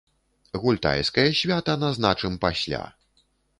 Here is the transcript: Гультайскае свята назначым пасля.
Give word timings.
Гультайскае 0.61 1.27
свята 1.41 1.77
назначым 1.85 2.41
пасля. 2.47 2.83